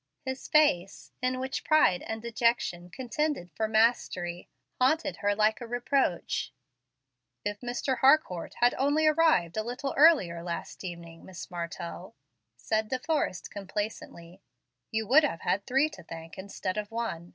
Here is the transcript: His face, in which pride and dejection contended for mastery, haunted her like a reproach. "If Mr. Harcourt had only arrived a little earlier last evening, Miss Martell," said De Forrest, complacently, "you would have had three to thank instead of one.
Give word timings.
His 0.25 0.47
face, 0.47 1.11
in 1.21 1.39
which 1.39 1.63
pride 1.63 2.01
and 2.01 2.23
dejection 2.23 2.89
contended 2.89 3.51
for 3.53 3.67
mastery, 3.67 4.49
haunted 4.79 5.17
her 5.17 5.35
like 5.35 5.61
a 5.61 5.67
reproach. 5.67 6.51
"If 7.45 7.61
Mr. 7.61 7.99
Harcourt 7.99 8.55
had 8.55 8.73
only 8.79 9.05
arrived 9.05 9.57
a 9.57 9.63
little 9.63 9.93
earlier 9.95 10.41
last 10.41 10.83
evening, 10.83 11.23
Miss 11.23 11.51
Martell," 11.51 12.15
said 12.57 12.87
De 12.89 12.97
Forrest, 12.97 13.51
complacently, 13.51 14.41
"you 14.89 15.05
would 15.05 15.23
have 15.23 15.41
had 15.41 15.67
three 15.67 15.87
to 15.89 16.01
thank 16.01 16.35
instead 16.35 16.77
of 16.77 16.89
one. 16.89 17.29